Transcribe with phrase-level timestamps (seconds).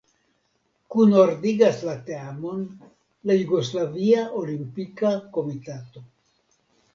[0.93, 2.63] Kunordigas la teamon
[3.31, 6.05] la Jugoslavia Olimpika Komitato.